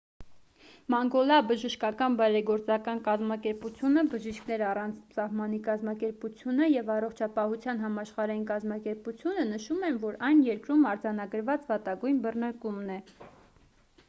[0.91, 10.17] մանգոլա բժշկական բարեգործական կազմակերպությունը բժիշկներ առանց սահմանի կազմակերպությունը և առողջապահության համաշխարհային կազմակերպությունը նշում են որ
[10.31, 12.97] այն երկրում արձանագրված վատագույն բռնկումն է